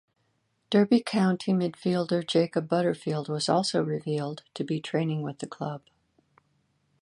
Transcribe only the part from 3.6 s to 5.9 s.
revealed to be training with the club.